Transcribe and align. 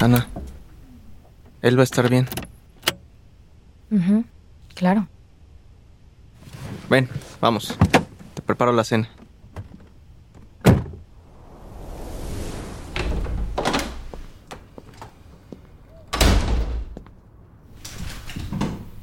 Ana, 0.00 0.26
él 1.62 1.76
va 1.76 1.80
a 1.82 1.84
estar 1.84 2.08
bien. 2.08 2.28
Ujú, 3.90 4.24
Claro. 4.74 5.08
Ven, 6.90 7.08
vamos. 7.40 7.74
Te 8.34 8.42
preparo 8.42 8.72
la 8.72 8.84
cena. 8.84 9.08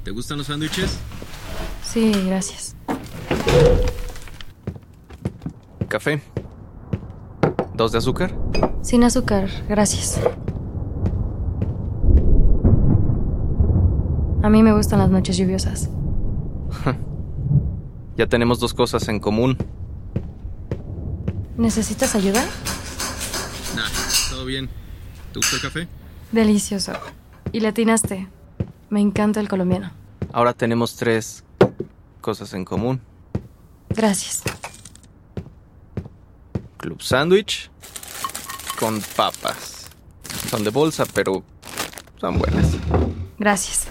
¿Te 0.03 0.11
gustan 0.11 0.38
los 0.38 0.47
sándwiches? 0.47 0.97
Sí, 1.83 2.11
gracias. 2.28 2.75
Café. 5.88 6.22
¿Dos 7.73 7.91
de 7.91 7.97
azúcar? 8.00 8.33
Sin 8.81 9.03
azúcar, 9.03 9.50
gracias. 9.69 10.19
A 14.44 14.49
mí 14.49 14.61
me 14.61 14.73
gustan 14.73 14.99
las 14.99 15.09
noches 15.09 15.38
lluviosas. 15.38 15.89
Ya 18.16 18.27
tenemos 18.27 18.59
dos 18.59 18.75
cosas 18.75 19.08
en 19.08 19.19
común. 19.19 19.58
¿Necesitas 21.58 22.13
ayuda? 22.13 22.45
Nah, 23.75 23.89
todo 24.30 24.45
bien. 24.45 24.69
¿Te 25.31 25.39
gusta 25.39 25.55
el 25.55 25.61
café? 25.63 25.88
Delicioso. 26.31 26.94
Y 27.52 27.61
le 27.61 27.69
atinaste. 27.69 28.27
Me 28.91 29.02
encanta 29.02 29.39
el 29.39 29.50
colombiano. 29.50 29.91
Ahora 30.31 30.53
tenemos 30.53 30.95
tres 30.95 31.44
cosas 32.22 32.53
en 32.53 32.66
común. 32.66 33.02
Gracias. 33.89 34.44
Club 36.78 37.01
sándwich 37.01 37.72
con 38.79 39.01
papas. 39.16 39.88
Son 40.51 40.63
de 40.63 40.69
bolsa, 40.69 41.06
pero 41.16 41.44
son 42.22 42.38
buenas. 42.38 42.78
Gracias. 43.39 43.88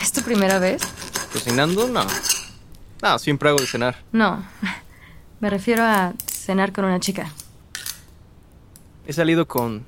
¿Es 0.00 0.12
tu 0.12 0.22
primera 0.22 0.58
vez? 0.58 0.82
¿Cocinando? 1.32 1.88
No. 1.88 2.06
No, 3.02 3.18
siempre 3.18 3.48
hago 3.48 3.58
de 3.60 3.66
cenar. 3.66 3.96
No. 4.12 4.44
Me 5.40 5.50
refiero 5.50 5.82
a 5.84 6.14
cenar 6.26 6.72
con 6.72 6.84
una 6.84 7.00
chica. 7.00 7.30
He 9.06 9.12
salido 9.12 9.46
con... 9.46 9.84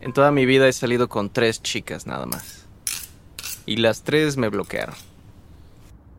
En 0.00 0.12
toda 0.12 0.32
mi 0.32 0.46
vida 0.46 0.66
he 0.66 0.72
salido 0.72 1.08
con 1.08 1.30
tres 1.30 1.62
chicas 1.62 2.06
nada 2.06 2.26
más. 2.26 2.66
Y 3.66 3.76
las 3.76 4.02
tres 4.02 4.36
me 4.36 4.48
bloquearon. 4.48 4.96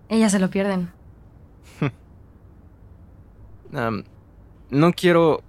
Ellas 0.08 0.32
se 0.32 0.40
lo 0.40 0.50
pierden. 0.50 0.92
No 4.70 4.92
quiero 4.94 5.42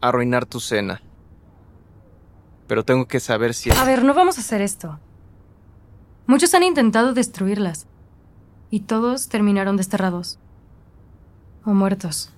arruinar 0.00 0.44
tu 0.44 0.58
cena. 0.60 1.00
Pero 2.70 2.84
tengo 2.84 3.08
que 3.08 3.18
saber 3.18 3.52
si... 3.52 3.68
A 3.72 3.82
ver, 3.82 4.04
no 4.04 4.14
vamos 4.14 4.38
a 4.38 4.42
hacer 4.42 4.60
esto. 4.60 5.00
Muchos 6.28 6.54
han 6.54 6.62
intentado 6.62 7.14
destruirlas. 7.14 7.88
Y 8.70 8.82
todos 8.82 9.28
terminaron 9.28 9.76
desterrados. 9.76 10.38
O 11.64 11.70
muertos. 11.70 12.30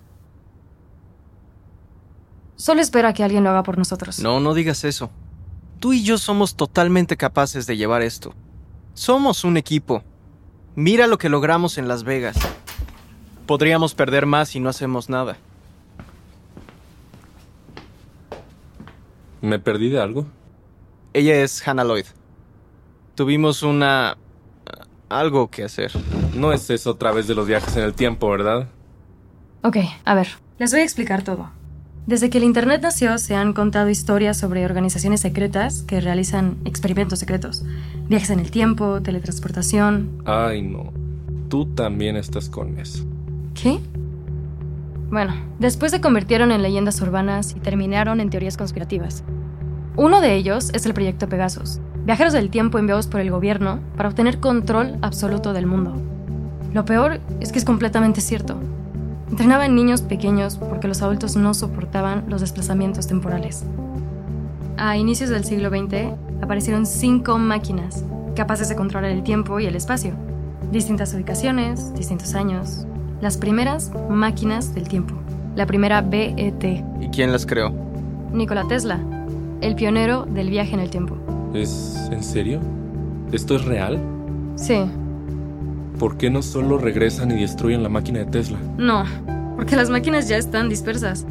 Solo 2.56 2.80
espera 2.80 3.12
que 3.12 3.22
alguien 3.22 3.44
lo 3.44 3.50
haga 3.50 3.62
por 3.62 3.76
nosotros. 3.76 4.20
No, 4.20 4.40
no 4.40 4.54
digas 4.54 4.84
eso. 4.84 5.10
Tú 5.80 5.92
y 5.92 6.02
yo 6.02 6.16
somos 6.16 6.54
totalmente 6.54 7.18
capaces 7.18 7.66
de 7.66 7.76
llevar 7.76 8.00
esto. 8.00 8.32
Somos 8.94 9.44
un 9.44 9.58
equipo. 9.58 10.02
Mira 10.76 11.08
lo 11.08 11.18
que 11.18 11.28
logramos 11.28 11.76
en 11.76 11.88
Las 11.88 12.04
Vegas. 12.04 12.38
Podríamos 13.44 13.94
perder 13.94 14.24
más 14.24 14.48
si 14.48 14.60
no 14.60 14.70
hacemos 14.70 15.10
nada. 15.10 15.36
¿Me 19.42 19.58
perdí 19.58 19.90
de 19.90 20.00
algo? 20.00 20.26
Ella 21.12 21.42
es 21.42 21.66
Hannah 21.66 21.84
Lloyd. 21.84 22.06
Tuvimos 23.14 23.62
una... 23.62 24.16
algo 25.08 25.50
que 25.50 25.64
hacer. 25.64 25.92
No 26.34 26.52
es 26.52 26.70
eso 26.70 26.92
otra 26.92 27.12
vez 27.12 27.26
de 27.26 27.34
los 27.34 27.46
viajes 27.46 27.76
en 27.76 27.82
el 27.82 27.92
tiempo, 27.92 28.30
¿verdad? 28.30 28.68
Ok, 29.62 29.76
a 30.04 30.14
ver, 30.14 30.28
les 30.58 30.70
voy 30.70 30.80
a 30.80 30.84
explicar 30.84 31.22
todo. 31.22 31.50
Desde 32.06 32.30
que 32.30 32.38
el 32.38 32.44
Internet 32.44 32.82
nació 32.82 33.18
se 33.18 33.36
han 33.36 33.52
contado 33.52 33.88
historias 33.88 34.36
sobre 34.36 34.64
organizaciones 34.64 35.20
secretas 35.20 35.82
que 35.82 36.00
realizan 36.00 36.58
experimentos 36.64 37.18
secretos. 37.18 37.64
Viajes 38.08 38.30
en 38.30 38.40
el 38.40 38.50
tiempo, 38.50 39.02
teletransportación. 39.02 40.22
Ay, 40.24 40.62
no. 40.62 40.92
Tú 41.48 41.66
también 41.66 42.16
estás 42.16 42.48
con 42.48 42.78
eso. 42.78 43.04
¿Qué? 43.54 43.78
Bueno, 45.12 45.34
después 45.58 45.92
se 45.92 46.00
convirtieron 46.00 46.52
en 46.52 46.62
leyendas 46.62 46.98
urbanas 47.02 47.54
y 47.54 47.60
terminaron 47.60 48.18
en 48.18 48.30
teorías 48.30 48.56
conspirativas. 48.56 49.22
Uno 49.94 50.22
de 50.22 50.34
ellos 50.36 50.70
es 50.72 50.86
el 50.86 50.94
proyecto 50.94 51.28
Pegasus, 51.28 51.80
viajeros 52.06 52.32
del 52.32 52.48
tiempo 52.48 52.78
enviados 52.78 53.08
por 53.08 53.20
el 53.20 53.30
gobierno 53.30 53.78
para 53.94 54.08
obtener 54.08 54.40
control 54.40 54.96
absoluto 55.02 55.52
del 55.52 55.66
mundo. 55.66 56.00
Lo 56.72 56.86
peor 56.86 57.20
es 57.40 57.52
que 57.52 57.58
es 57.58 57.66
completamente 57.66 58.22
cierto. 58.22 58.56
Entrenaban 59.30 59.74
niños 59.74 60.00
pequeños 60.00 60.56
porque 60.56 60.88
los 60.88 61.02
adultos 61.02 61.36
no 61.36 61.52
soportaban 61.52 62.24
los 62.28 62.40
desplazamientos 62.40 63.06
temporales. 63.06 63.64
A 64.78 64.96
inicios 64.96 65.28
del 65.28 65.44
siglo 65.44 65.68
XX 65.68 66.16
aparecieron 66.40 66.86
cinco 66.86 67.36
máquinas 67.36 68.02
capaces 68.34 68.70
de 68.70 68.76
controlar 68.76 69.10
el 69.10 69.24
tiempo 69.24 69.60
y 69.60 69.66
el 69.66 69.76
espacio. 69.76 70.14
Distintas 70.70 71.12
ubicaciones, 71.12 71.92
distintos 71.92 72.34
años. 72.34 72.86
Las 73.22 73.36
primeras 73.36 73.92
máquinas 74.10 74.74
del 74.74 74.88
tiempo. 74.88 75.14
La 75.54 75.64
primera 75.64 76.00
BET. 76.02 76.64
¿Y 77.00 77.08
quién 77.12 77.30
las 77.30 77.46
creó? 77.46 77.72
Nikola 78.32 78.66
Tesla, 78.66 78.98
el 79.60 79.76
pionero 79.76 80.24
del 80.24 80.50
viaje 80.50 80.74
en 80.74 80.80
el 80.80 80.90
tiempo. 80.90 81.16
¿Es 81.54 82.08
en 82.10 82.24
serio? 82.24 82.60
¿Esto 83.30 83.54
es 83.56 83.64
real? 83.64 84.00
Sí, 84.56 84.74
¿Por 86.00 86.16
qué 86.16 86.30
no 86.30 86.42
solo 86.42 86.78
regresan 86.78 87.30
y 87.30 87.42
destruyen 87.42 87.84
la 87.84 87.88
máquina 87.88 88.18
de 88.18 88.24
Tesla? 88.24 88.58
no, 88.76 89.04
porque 89.54 89.76
las 89.76 89.88
máquinas 89.88 90.28
ya 90.28 90.36
están 90.36 90.68
dispersas. 90.68 91.24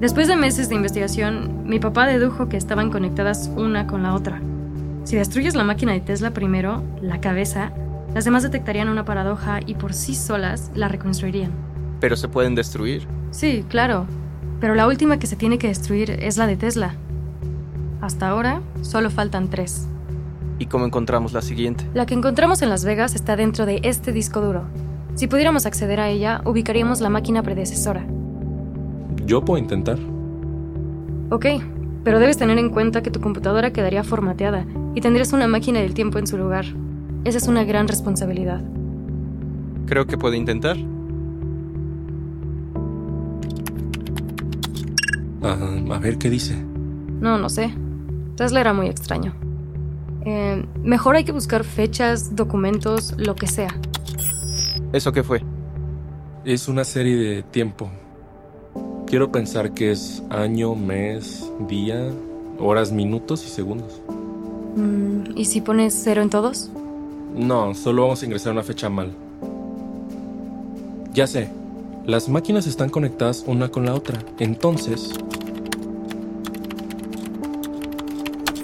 Después 0.00 0.28
de 0.28 0.36
meses 0.36 0.70
de 0.70 0.74
investigación, 0.76 1.64
mi 1.66 1.78
papá 1.80 2.06
dedujo 2.06 2.48
que 2.48 2.56
estaban 2.56 2.90
conectadas 2.90 3.50
una 3.56 3.86
con 3.86 4.02
la 4.02 4.14
otra. 4.14 4.40
Si 5.04 5.16
destruyes 5.16 5.54
la 5.54 5.64
máquina 5.64 5.92
de 5.92 6.00
Tesla 6.00 6.30
primero, 6.30 6.82
la 7.02 7.20
cabeza, 7.20 7.72
las 8.16 8.24
demás 8.24 8.42
detectarían 8.42 8.88
una 8.88 9.04
paradoja 9.04 9.60
y 9.66 9.74
por 9.74 9.92
sí 9.92 10.14
solas 10.14 10.70
la 10.74 10.88
reconstruirían. 10.88 11.50
Pero 12.00 12.16
se 12.16 12.28
pueden 12.28 12.54
destruir. 12.54 13.06
Sí, 13.30 13.62
claro, 13.68 14.06
pero 14.58 14.74
la 14.74 14.86
última 14.86 15.18
que 15.18 15.26
se 15.26 15.36
tiene 15.36 15.58
que 15.58 15.68
destruir 15.68 16.12
es 16.12 16.38
la 16.38 16.46
de 16.46 16.56
Tesla. 16.56 16.94
Hasta 18.00 18.30
ahora, 18.30 18.62
solo 18.80 19.10
faltan 19.10 19.50
tres. 19.50 19.86
¿Y 20.58 20.64
cómo 20.64 20.86
encontramos 20.86 21.34
la 21.34 21.42
siguiente? 21.42 21.84
La 21.92 22.06
que 22.06 22.14
encontramos 22.14 22.62
en 22.62 22.70
Las 22.70 22.86
Vegas 22.86 23.14
está 23.14 23.36
dentro 23.36 23.66
de 23.66 23.80
este 23.82 24.12
disco 24.12 24.40
duro. 24.40 24.62
Si 25.14 25.26
pudiéramos 25.26 25.66
acceder 25.66 26.00
a 26.00 26.08
ella, 26.08 26.40
ubicaríamos 26.46 27.02
la 27.02 27.10
máquina 27.10 27.42
predecesora. 27.42 28.06
Yo 29.26 29.44
puedo 29.44 29.58
intentar. 29.58 29.98
Ok, 31.28 31.44
pero 32.02 32.18
debes 32.18 32.38
tener 32.38 32.56
en 32.56 32.70
cuenta 32.70 33.02
que 33.02 33.10
tu 33.10 33.20
computadora 33.20 33.74
quedaría 33.74 34.04
formateada 34.04 34.64
y 34.94 35.02
tendrías 35.02 35.34
una 35.34 35.48
máquina 35.48 35.80
del 35.80 35.92
tiempo 35.92 36.18
en 36.18 36.26
su 36.26 36.38
lugar. 36.38 36.64
Esa 37.26 37.38
es 37.38 37.48
una 37.48 37.64
gran 37.64 37.88
responsabilidad. 37.88 38.60
Creo 39.86 40.06
que 40.06 40.16
puedo 40.16 40.34
intentar. 40.34 40.76
Ah, 45.42 45.58
a 45.90 45.98
ver 45.98 46.18
qué 46.18 46.30
dice. 46.30 46.54
No, 47.20 47.36
no 47.36 47.48
sé. 47.48 47.74
Tesla 48.36 48.60
era 48.60 48.72
muy 48.72 48.86
extraño. 48.86 49.34
Eh, 50.24 50.64
mejor 50.84 51.16
hay 51.16 51.24
que 51.24 51.32
buscar 51.32 51.64
fechas, 51.64 52.36
documentos, 52.36 53.12
lo 53.18 53.34
que 53.34 53.48
sea. 53.48 53.76
¿Eso 54.92 55.10
qué 55.10 55.24
fue? 55.24 55.42
Es 56.44 56.68
una 56.68 56.84
serie 56.84 57.16
de 57.16 57.42
tiempo. 57.42 57.90
Quiero 59.08 59.32
pensar 59.32 59.72
que 59.72 59.90
es 59.90 60.22
año, 60.30 60.76
mes, 60.76 61.50
día, 61.68 62.08
horas, 62.60 62.92
minutos 62.92 63.44
y 63.44 63.48
segundos. 63.48 64.00
Mm, 64.76 65.36
¿Y 65.36 65.46
si 65.46 65.60
pones 65.60 65.92
cero 65.92 66.22
en 66.22 66.30
todos? 66.30 66.70
No, 67.36 67.74
solo 67.74 68.02
vamos 68.02 68.22
a 68.22 68.24
ingresar 68.24 68.52
una 68.52 68.62
fecha 68.62 68.88
mal. 68.88 69.12
Ya 71.12 71.26
sé. 71.26 71.50
Las 72.06 72.30
máquinas 72.30 72.66
están 72.66 72.88
conectadas 72.88 73.44
una 73.46 73.68
con 73.68 73.84
la 73.84 73.94
otra. 73.94 74.18
Entonces... 74.38 75.10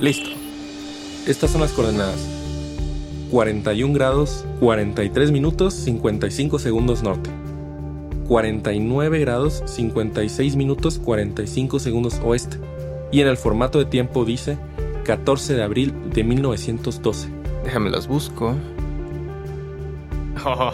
Listo. 0.00 0.30
Estas 1.26 1.50
son 1.50 1.60
las 1.60 1.72
coordenadas. 1.72 2.26
41 3.30 3.92
grados, 3.92 4.44
43 4.60 5.32
minutos, 5.32 5.75
55 5.75 6.58
segundos 6.58 7.02
norte. 7.02 7.28
49 8.26 9.18
grados, 9.18 9.62
56 9.66 10.56
minutos, 10.56 10.98
45 10.98 11.78
segundos 11.78 12.20
oeste. 12.25 12.56
Y 13.10 13.20
en 13.20 13.28
el 13.28 13.36
formato 13.36 13.78
de 13.78 13.84
tiempo 13.84 14.25
dice 14.25 14.56
14 15.04 15.54
de 15.54 15.62
abril 15.62 15.92
de 16.14 16.25
1912. 16.25 17.41
Déjame 17.64 17.91
las 17.91 18.06
busco. 18.06 18.55
Oh, 20.44 20.73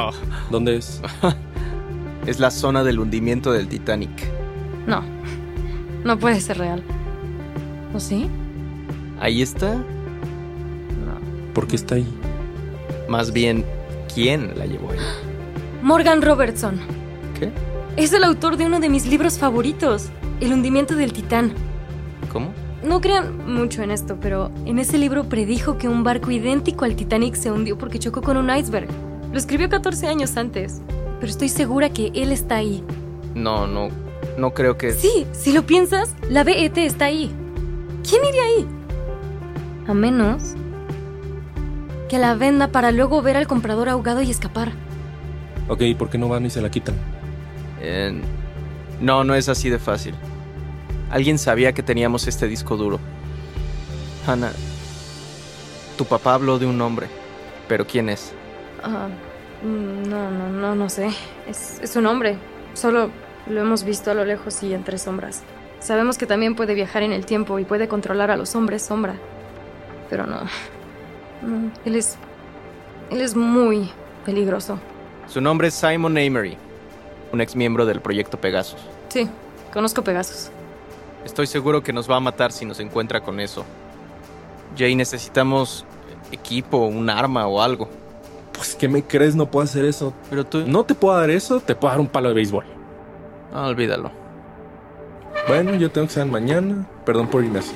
¿Dónde 0.50 0.76
es? 0.76 1.02
es 2.26 2.40
la 2.40 2.50
zona 2.50 2.84
del 2.84 2.98
hundimiento 2.98 3.52
del 3.52 3.68
Titanic. 3.68 4.10
No, 4.86 5.02
no 6.04 6.18
puede 6.18 6.40
ser 6.40 6.58
real. 6.58 6.82
¿O 7.94 8.00
sí? 8.00 8.28
Ahí 9.20 9.42
está. 9.42 9.74
No. 9.74 11.52
¿Por 11.52 11.66
qué 11.66 11.76
está 11.76 11.96
ahí? 11.96 12.06
Más 13.08 13.32
bien, 13.32 13.64
¿quién 14.14 14.56
la 14.56 14.66
llevó 14.66 14.90
ahí? 14.92 14.98
Morgan 15.82 16.22
Robertson. 16.22 16.80
¿Qué? 17.38 17.50
Es 17.96 18.12
el 18.12 18.24
autor 18.24 18.56
de 18.56 18.66
uno 18.66 18.80
de 18.80 18.88
mis 18.88 19.06
libros 19.06 19.38
favoritos, 19.38 20.08
El 20.40 20.52
hundimiento 20.52 20.94
del 20.94 21.12
Titán. 21.12 21.52
¿Cómo? 22.32 22.52
No 22.82 23.00
crean 23.02 23.46
mucho 23.46 23.82
en 23.82 23.90
esto, 23.90 24.16
pero 24.20 24.50
en 24.64 24.78
ese 24.78 24.96
libro 24.96 25.24
predijo 25.24 25.76
que 25.76 25.88
un 25.88 26.02
barco 26.02 26.30
idéntico 26.30 26.86
al 26.86 26.96
Titanic 26.96 27.34
se 27.34 27.50
hundió 27.50 27.76
porque 27.76 27.98
chocó 27.98 28.22
con 28.22 28.38
un 28.38 28.50
iceberg. 28.54 28.88
Lo 29.32 29.38
escribió 29.38 29.68
14 29.68 30.06
años 30.06 30.36
antes, 30.36 30.80
pero 31.20 31.30
estoy 31.30 31.50
segura 31.50 31.90
que 31.90 32.10
él 32.14 32.32
está 32.32 32.56
ahí. 32.56 32.82
No, 33.34 33.66
no, 33.66 33.88
no 34.38 34.54
creo 34.54 34.78
que... 34.78 34.92
Sí, 34.92 35.26
si 35.32 35.52
lo 35.52 35.66
piensas, 35.66 36.14
la 36.30 36.42
BET 36.42 36.78
está 36.78 37.04
ahí. 37.04 37.30
¿Quién 38.08 38.24
iría 38.24 38.42
ahí? 38.42 38.66
A 39.86 39.94
menos 39.94 40.54
que 42.08 42.18
la 42.18 42.34
venda 42.34 42.68
para 42.68 42.92
luego 42.92 43.20
ver 43.22 43.36
al 43.36 43.46
comprador 43.46 43.88
ahogado 43.88 44.22
y 44.22 44.30
escapar. 44.30 44.72
Ok, 45.68 45.82
¿por 45.98 46.08
qué 46.08 46.18
no 46.18 46.28
van 46.28 46.46
y 46.46 46.50
se 46.50 46.60
la 46.60 46.70
quitan? 46.70 46.96
Eh, 47.80 48.20
no, 49.00 49.22
no 49.22 49.34
es 49.34 49.48
así 49.48 49.68
de 49.70 49.78
fácil. 49.78 50.14
Alguien 51.10 51.38
sabía 51.38 51.72
que 51.72 51.82
teníamos 51.82 52.26
este 52.28 52.46
disco 52.46 52.76
duro. 52.76 53.00
Hannah, 54.26 54.52
tu 55.96 56.04
papá 56.04 56.34
habló 56.34 56.58
de 56.58 56.66
un 56.66 56.80
hombre, 56.80 57.08
pero 57.68 57.86
¿quién 57.86 58.08
es? 58.08 58.32
Ah, 58.82 59.08
mm, 59.62 60.08
no, 60.08 60.30
no, 60.30 60.48
no, 60.48 60.74
no 60.74 60.88
sé. 60.88 61.10
Es, 61.48 61.80
es 61.82 61.96
un 61.96 62.06
hombre. 62.06 62.36
Solo 62.74 63.10
lo 63.48 63.60
hemos 63.60 63.84
visto 63.84 64.10
a 64.10 64.14
lo 64.14 64.24
lejos 64.24 64.62
y 64.62 64.72
entre 64.72 64.98
sombras. 64.98 65.42
Sabemos 65.80 66.16
que 66.18 66.26
también 66.26 66.54
puede 66.54 66.74
viajar 66.74 67.02
en 67.02 67.12
el 67.12 67.26
tiempo 67.26 67.58
y 67.58 67.64
puede 67.64 67.88
controlar 67.88 68.30
a 68.30 68.36
los 68.36 68.54
hombres 68.54 68.82
sombra. 68.82 69.14
Pero 70.08 70.26
no. 70.26 70.40
No, 71.42 71.70
él 71.84 71.96
es. 71.96 72.16
Él 73.10 73.20
es 73.20 73.34
muy 73.34 73.90
peligroso. 74.24 74.78
Su 75.26 75.40
nombre 75.40 75.68
es 75.68 75.74
Simon 75.74 76.16
Amery, 76.18 76.56
un 77.32 77.40
ex 77.40 77.56
miembro 77.56 77.86
del 77.86 78.00
proyecto 78.00 78.40
Pegasus. 78.40 78.80
Sí, 79.08 79.28
conozco 79.72 80.02
Pegasus. 80.04 80.50
Estoy 81.24 81.46
seguro 81.46 81.82
que 81.82 81.92
nos 81.92 82.10
va 82.10 82.16
a 82.16 82.20
matar 82.20 82.52
si 82.52 82.64
nos 82.64 82.80
encuentra 82.80 83.20
con 83.20 83.40
eso. 83.40 83.64
Jay, 84.76 84.94
necesitamos 84.94 85.84
equipo, 86.32 86.78
un 86.78 87.10
arma 87.10 87.46
o 87.46 87.60
algo. 87.60 87.88
Pues, 88.52 88.74
¿qué 88.74 88.88
me 88.88 89.02
crees? 89.02 89.34
No 89.34 89.50
puedo 89.50 89.64
hacer 89.64 89.84
eso. 89.84 90.12
Pero 90.28 90.44
tú... 90.44 90.64
No 90.66 90.84
te 90.84 90.94
puedo 90.94 91.16
dar 91.16 91.30
eso, 91.30 91.60
te 91.60 91.74
puedo 91.74 91.92
dar 91.92 92.00
un 92.00 92.08
palo 92.08 92.28
de 92.28 92.34
béisbol. 92.34 92.64
Ah, 93.52 93.66
olvídalo. 93.66 94.10
Bueno, 95.48 95.74
yo 95.74 95.90
tengo 95.90 96.06
que 96.06 96.12
salir 96.12 96.32
mañana. 96.32 96.86
Perdón 97.04 97.28
por 97.28 97.44
irme 97.44 97.58
así. 97.58 97.74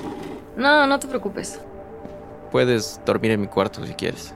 No, 0.56 0.86
no 0.86 0.98
te 0.98 1.08
preocupes. 1.08 1.60
Puedes 2.52 3.00
dormir 3.04 3.32
en 3.32 3.40
mi 3.40 3.46
cuarto 3.48 3.84
si 3.84 3.94
quieres. 3.94 4.34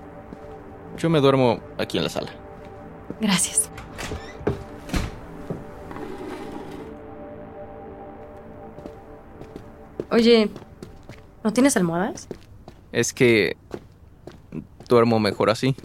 Yo 0.96 1.08
me 1.08 1.20
duermo 1.20 1.60
aquí 1.78 1.99
en 1.99 2.05
la 2.05 2.10
sala. 2.10 2.31
Gracias. 3.20 3.70
Oye, 10.10 10.50
¿no 11.44 11.52
tienes 11.52 11.76
almohadas? 11.76 12.28
Es 12.93 13.12
que 13.12 13.56
duermo 14.88 15.20
mejor 15.20 15.50
así. 15.50 15.76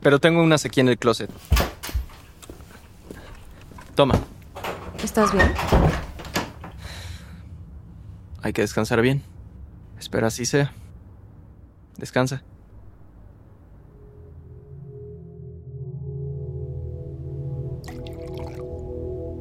Pero 0.00 0.18
tengo 0.18 0.42
unas 0.42 0.64
aquí 0.64 0.80
en 0.80 0.88
el 0.88 0.98
closet. 0.98 1.30
Toma, 3.94 4.14
¿Estás 5.02 5.32
bien? 5.32 5.52
hay 8.42 8.52
que 8.52 8.62
descansar 8.62 9.00
bien. 9.00 9.22
Espera 9.98 10.28
así 10.28 10.46
sea. 10.46 10.72
Descansa. 11.96 12.42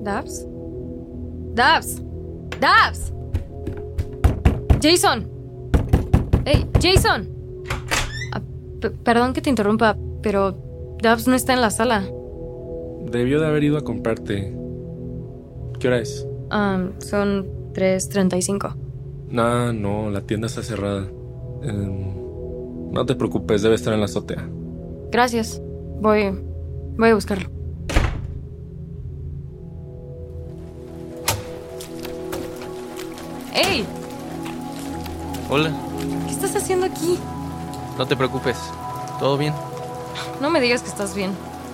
¿Dabs? 0.01 0.45
¡Dabs! 1.53 2.01
¡Dabs! 2.59 3.13
¡Jason! 4.87 5.27
¡Hey, 6.45 6.65
Jason! 6.81 7.27
Ah, 8.31 8.41
perdón 9.03 9.33
que 9.33 9.41
te 9.41 9.49
interrumpa, 9.49 9.97
pero 10.21 10.97
Dabs 11.03 11.27
no 11.27 11.35
está 11.35 11.51
en 11.53 11.59
la 11.59 11.71
sala. 11.71 12.09
Debió 13.11 13.41
de 13.41 13.47
haber 13.47 13.65
ido 13.65 13.77
a 13.77 13.81
comprarte. 13.81 14.55
¿Qué 15.77 15.87
hora 15.89 15.99
es? 15.99 16.25
Ah, 16.51 16.87
son 16.99 17.47
3.35. 17.73 18.75
No, 19.29 19.73
no, 19.73 20.09
la 20.09 20.21
tienda 20.21 20.47
está 20.47 20.63
cerrada. 20.63 21.05
Em, 21.63 22.93
no 22.93 23.05
te 23.05 23.15
preocupes, 23.15 23.63
debe 23.63 23.75
estar 23.75 23.93
en 23.93 23.99
la 23.99 24.05
azotea. 24.05 24.47
Gracias. 25.11 25.61
Voy. 25.99 26.33
Voy 26.95 27.09
a 27.09 27.13
buscarlo. 27.13 27.49
¡Ey! 33.53 33.85
Hola, 35.49 35.71
¿Qué 36.25 36.31
estás 36.33 36.55
haciendo 36.55 36.85
aquí? 36.85 37.17
no 37.97 38.05
te 38.05 38.15
preocupes. 38.15 38.57
¿Todo 39.19 39.37
bien? 39.37 39.53
No 40.41 40.49
me 40.49 40.59
digas 40.59 40.81
que 40.81 40.89
estás 40.89 41.15
bien. 41.15 41.31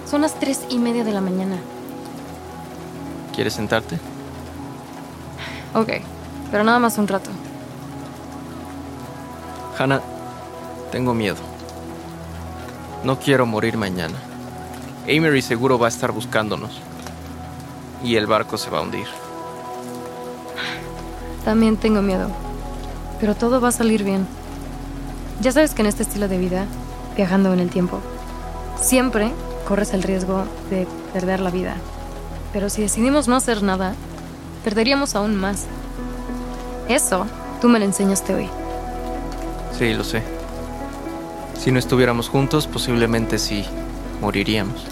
Son 0.10 0.22
las 0.22 0.36
tres 0.40 0.62
y 0.70 0.78
media 0.78 1.04
de 1.04 1.12
la 1.12 1.22
mañana. 1.22 1.58
¿Quieres 3.36 3.54
sentarte? 3.54 4.00
Ok, 5.74 5.90
pero 6.52 6.64
nada 6.64 6.80
más 6.80 6.98
un 6.98 7.08
rato. 7.08 7.30
Hannah, 9.78 10.02
tengo 10.92 11.14
miedo. 11.14 11.38
No 13.04 13.20
quiero 13.20 13.46
morir 13.46 13.76
mañana. 13.76 14.16
Amery 15.04 15.42
seguro 15.42 15.80
va 15.80 15.88
a 15.88 15.90
estar 15.90 16.12
buscándonos. 16.12 16.80
Y 18.04 18.16
el 18.16 18.28
barco 18.28 18.58
se 18.58 18.70
va 18.70 18.80
a 18.80 18.82
hundir. 18.82 19.08
También 21.44 21.76
tengo 21.76 22.02
miedo. 22.02 22.30
Pero 23.20 23.36
todo 23.36 23.62
va 23.62 23.70
a 23.70 23.72
salir 23.72 24.04
bien. 24.04 24.26
Ya 25.42 25.52
sabes 25.52 25.74
que 25.74 25.82
en 25.82 25.88
este 25.88 26.04
estilo 26.04 26.28
de 26.28 26.38
vida, 26.38 26.66
viajando 27.16 27.54
en 27.54 27.60
el 27.60 27.70
tiempo, 27.70 28.00
siempre 28.80 29.32
corres 29.68 29.94
el 29.94 30.04
riesgo 30.04 30.46
de 30.70 30.88
perder 31.14 31.40
la 31.40 31.50
vida. 31.50 31.76
Pero 32.52 32.70
si 32.70 32.82
decidimos 32.82 33.28
no 33.28 33.36
hacer 33.36 33.64
nada, 33.64 33.96
perderíamos 34.64 35.16
aún 35.16 35.36
más. 35.36 35.66
Eso 36.88 37.26
tú 37.62 37.70
me 37.70 37.80
lo 37.80 37.86
enseñaste 37.86 38.36
hoy. 38.36 38.50
Sí, 39.78 39.94
lo 39.94 40.04
sé. 40.04 40.22
Si 41.58 41.72
no 41.72 41.80
estuviéramos 41.80 42.30
juntos, 42.30 42.68
posiblemente 42.68 43.40
sí 43.40 43.66
moriríamos. 44.22 44.86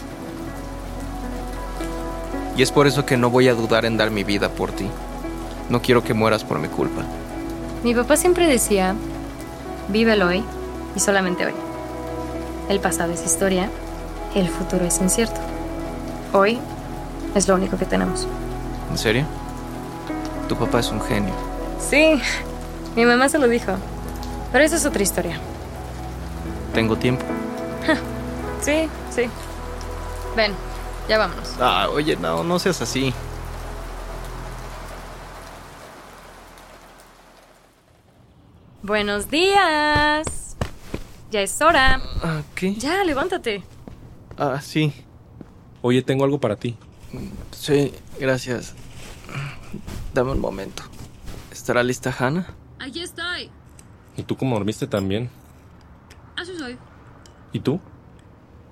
Y 2.58 2.62
es 2.62 2.72
por 2.72 2.88
eso 2.88 3.06
que 3.06 3.18
no 3.18 3.30
voy 3.30 3.48
a 3.48 3.54
dudar 3.54 3.86
en 3.86 3.98
dar 3.98 4.12
mi 4.12 4.24
vida 4.24 4.50
por 4.50 4.72
ti. 4.72 4.88
No 5.70 5.82
quiero 5.82 6.04
que 6.04 6.13
mueras 6.13 6.44
por 6.44 6.60
mi 6.60 6.68
culpa. 6.68 7.04
Mi 7.84 7.96
papá 7.96 8.16
siempre 8.16 8.48
decía, 8.48 8.96
vive 9.90 10.14
el 10.14 10.22
hoy 10.22 10.44
y 10.96 11.00
solamente 11.00 11.46
hoy. 11.46 11.54
El 12.70 12.80
pasado 12.80 13.12
es 13.12 13.26
historia, 13.26 13.70
el 14.36 14.48
futuro 14.50 14.86
es 14.86 15.00
incierto. 15.02 15.40
Hoy 16.34 16.60
es 17.36 17.48
lo 17.48 17.56
único 17.56 17.78
que 17.78 17.86
tenemos. 17.86 18.28
¿En 18.90 18.98
serio? 18.98 19.26
Tu 20.48 20.56
papá 20.56 20.80
es 20.80 20.92
un 20.92 21.02
genio. 21.02 21.34
Sí, 21.80 22.22
mi 22.96 23.06
mamá 23.06 23.30
se 23.30 23.40
lo 23.40 23.48
dijo. 23.48 23.74
Pero 24.52 24.64
esa 24.64 24.76
es 24.76 24.86
otra 24.86 25.02
historia. 25.02 25.38
Tengo 26.74 26.96
tiempo. 26.98 27.24
Sí, 28.62 28.88
sí. 29.10 29.24
Ven, 30.36 30.54
ya 31.10 31.18
vámonos. 31.18 31.56
Ah, 31.60 31.88
oye, 31.92 32.16
no, 32.16 32.44
no 32.44 32.60
seas 32.60 32.80
así. 32.80 33.12
Buenos 38.84 39.30
días. 39.30 40.56
Ya 41.30 41.42
es 41.42 41.62
hora. 41.62 42.02
Ah, 42.24 42.42
¿Qué? 42.56 42.74
Ya, 42.76 43.04
levántate. 43.04 43.64
Ah, 44.38 44.60
sí. 44.60 44.92
Oye, 45.84 46.02
tengo 46.02 46.24
algo 46.24 46.40
para 46.40 46.56
ti. 46.56 46.76
Sí, 47.52 47.94
gracias. 48.20 48.74
Dame 50.16 50.32
un 50.32 50.40
momento. 50.40 50.84
¿Estará 51.52 51.84
lista 51.84 52.14
Hannah? 52.18 52.48
Aquí 52.80 53.02
estoy. 53.04 53.52
¿Y 54.18 54.24
tú 54.24 54.36
cómo 54.36 54.56
dormiste 54.56 54.88
también? 54.88 55.30
Así 56.36 56.58
soy. 56.58 56.78
¿Y 57.54 57.60
tú? 57.60 57.80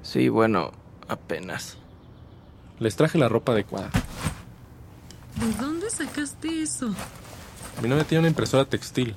Sí, 0.01 0.27
bueno, 0.29 0.71
apenas. 1.07 1.77
Les 2.79 2.95
traje 2.95 3.19
la 3.19 3.29
ropa 3.29 3.51
adecuada. 3.51 3.91
¿De 5.35 5.53
dónde 5.61 5.89
sacaste 5.91 6.63
eso? 6.63 6.93
Mi 7.81 7.87
novia 7.87 8.05
tiene 8.05 8.21
una 8.21 8.29
impresora 8.29 8.65
textil. 8.65 9.13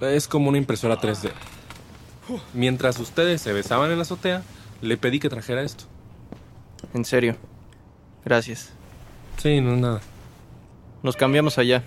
Es 0.00 0.28
como 0.28 0.48
una 0.48 0.58
impresora 0.58 0.98
3D. 0.98 1.30
Mientras 2.54 2.98
ustedes 2.98 3.42
se 3.42 3.52
besaban 3.52 3.90
en 3.90 3.98
la 3.98 4.02
azotea, 4.02 4.42
le 4.80 4.96
pedí 4.96 5.18
que 5.18 5.28
trajera 5.28 5.62
esto. 5.62 5.84
En 6.94 7.04
serio. 7.04 7.36
Gracias. 8.24 8.72
Sí, 9.36 9.60
no 9.60 9.74
es 9.74 9.80
nada. 9.80 10.00
Nos 11.02 11.16
cambiamos 11.16 11.58
allá. 11.58 11.82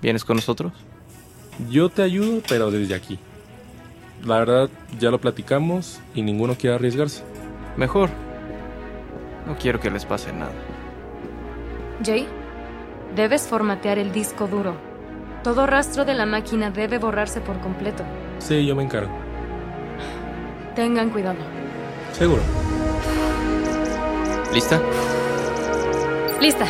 ¿Vienes 0.00 0.24
con 0.24 0.36
nosotros? 0.36 0.72
Yo 1.70 1.88
te 1.88 2.02
ayudo, 2.02 2.42
pero 2.48 2.70
desde 2.70 2.94
aquí. 2.94 3.18
La 4.24 4.38
verdad, 4.38 4.70
ya 4.98 5.10
lo 5.10 5.20
platicamos 5.20 6.00
y 6.14 6.22
ninguno 6.22 6.56
quiere 6.56 6.76
arriesgarse. 6.76 7.22
Mejor. 7.76 8.10
No 9.46 9.56
quiero 9.56 9.80
que 9.80 9.90
les 9.90 10.04
pase 10.04 10.32
nada. 10.32 10.52
Jay, 12.04 12.26
debes 13.16 13.42
formatear 13.42 13.98
el 13.98 14.12
disco 14.12 14.46
duro. 14.46 14.87
Todo 15.42 15.66
rastro 15.66 16.04
de 16.04 16.14
la 16.14 16.26
máquina 16.26 16.70
debe 16.70 16.98
borrarse 16.98 17.40
por 17.40 17.60
completo. 17.60 18.02
Sí, 18.38 18.66
yo 18.66 18.74
me 18.74 18.82
encargo. 18.82 19.12
Tengan 20.74 21.10
cuidado. 21.10 21.38
Seguro. 22.12 22.42
¿Lista? 24.52 24.80
Lista. 26.40 26.66